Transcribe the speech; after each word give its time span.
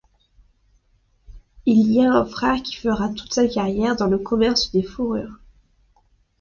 Il 1.67 2.01
a 2.03 2.11
un 2.11 2.25
frère 2.25 2.63
qui 2.63 2.75
fera 2.75 3.09
toute 3.09 3.35
sa 3.35 3.47
carrière 3.47 3.95
dans 3.95 4.07
le 4.07 4.17
commerce 4.17 4.71
des 4.71 4.81
fourrures. 4.81 5.39